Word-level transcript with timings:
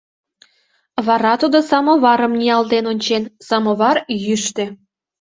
Вара 1.05 1.33
тудо 1.41 1.57
самоварым 1.69 2.33
ниялтен 2.39 2.85
ончен— 2.91 3.23
самовар 3.47 3.97
йӱштӧ. 4.25 4.65